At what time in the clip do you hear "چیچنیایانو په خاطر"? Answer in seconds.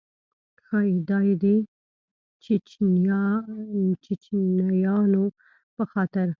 2.43-6.27